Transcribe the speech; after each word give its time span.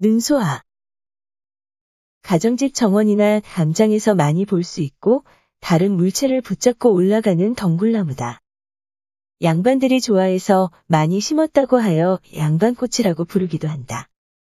능소화 0.00 0.62
가정집 2.22 2.72
정원이나 2.72 3.40
담장에서 3.40 4.14
많이 4.14 4.44
볼 4.44 4.62
수 4.62 4.80
있고 4.80 5.24
다른 5.58 5.90
물체를 5.90 6.40
붙잡고 6.40 6.92
올라가는 6.92 7.54
덩굴나무다. 7.56 8.40
양반들이 9.42 10.00
좋아해서 10.00 10.70
많이 10.86 11.18
심었다고 11.18 11.78
하여 11.78 12.20
양반꽃이라고 12.36 13.24
부르기도 13.24 13.66
한다. 13.66 14.08